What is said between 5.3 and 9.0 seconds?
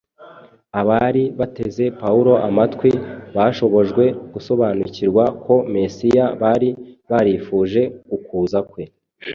ko Mesiya bari barifuje ukuza kwe,